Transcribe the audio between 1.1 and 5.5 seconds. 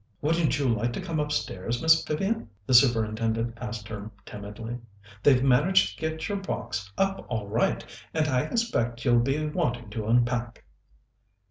upstairs, Miss Vivian?" the Superintendent asked her timidly. "They've